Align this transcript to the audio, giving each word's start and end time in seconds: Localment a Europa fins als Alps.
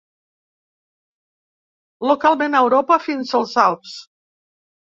Localment 2.13 2.57
a 2.61 2.65
Europa 2.69 3.01
fins 3.07 3.37
als 3.41 3.55
Alps. 3.69 3.97